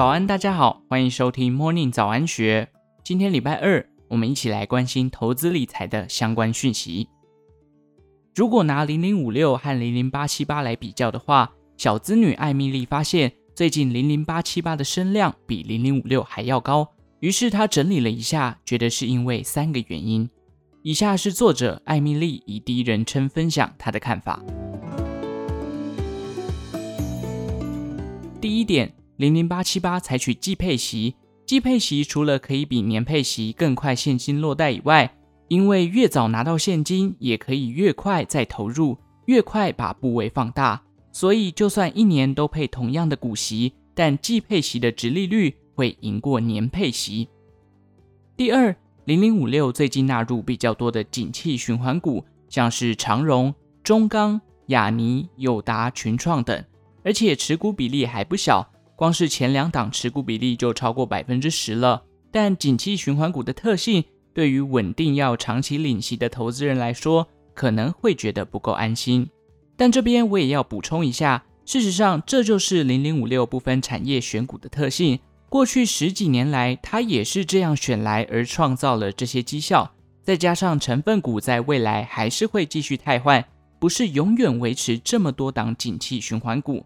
[0.00, 2.66] 早安，大家好，欢迎收听 Morning 早安学。
[3.04, 7.06] 今天礼拜二，我们一起来关心投资理财的相关讯息。
[8.34, 16.88] 如果拿零零五六和零零八七八来比较的话，小资女艾米丽发现最近零零八七八的声量比零零五六还要高，
[17.18, 20.26] 于是她整理了一下，觉得是因为三个原因。
[20.80, 24.42] 以下是作者艾米丽以第一人称分享她的看法。
[28.40, 28.90] 第一点。
[29.20, 35.14] 零零八七八采取季配息，季配息除了可以比年配息更快现金落袋以外，
[35.48, 40.80] 因为越早拿到现金，也可以越快再投入，越快把部位放大，
[41.12, 47.28] 所以就算一年都配同样的股息，但季配息的值利率会赢过年配息。
[48.38, 56.64] 第二，零零五六最近纳入比较多的景气循环股，像是长荣、中钢、亚泥、友达、群创等，
[57.04, 58.66] 而且持股比例还不小。
[59.00, 69.26] 光是前两档持股比例就超过百分之十了，但景气循环股的特性，对于稳定要长期领息的投资人来说，可能会觉得不够安心。
[69.74, 75.18] 但这边我也要补充一下，事实上这就是零零五六部分产业选股的特性。
[75.48, 79.90] 过去十几年来，它也是这样选来而创造了这些绩效。
[80.22, 83.42] 再加上成分股在未来还是会继续汰换，
[83.78, 86.84] 不是永远维持这么多档景气循环股。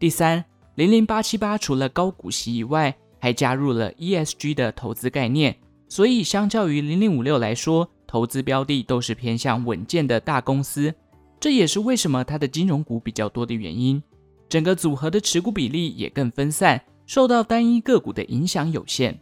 [0.00, 0.44] 第三。
[0.76, 5.56] 零零八七八除了高股息以外，还加入了 ESG 的投资概念，
[5.88, 10.92] 所以相较于零零五六来说，投资标的都是偏向稳健的大公司。
[11.38, 14.02] 这也是为什么它的金融股比较多的原因。
[14.48, 19.16] 整个组合的持股比例也更分散，受到单一个股的影响有限。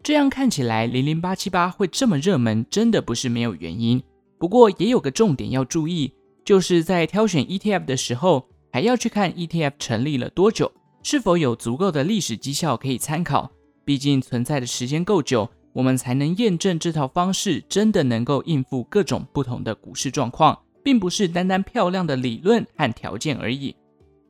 [0.00, 4.00] 这样看起来，零零八七八会这么热门，真的不是没有原因。
[4.38, 6.12] 不过也有个重点要注意，
[6.44, 8.46] 就是在挑选 ETF 的时候。
[8.74, 13.50] 还要去看 ETF 成立了多久，是否有足够的历史绩效可以参考。
[13.84, 23.76] 毕竟存在的时间够久，我们才能验证这套方式真的能够应付各种不同的股市状况，并不是单单漂亮的理论和条件而已。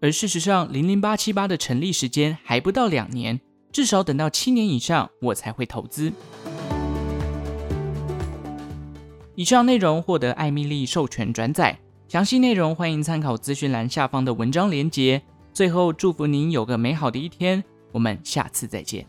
[0.00, 6.12] 而事实上，零零八七八的成立时间还不到两年，至少等到七年以上，我才会投资。
[9.36, 11.78] 以上内容获得艾米丽授权转载。
[12.12, 15.22] 详细内容欢迎参考资讯栏下方的文章连接。
[15.54, 19.06] 最后，祝福您有个美好的一天，我们下次再见。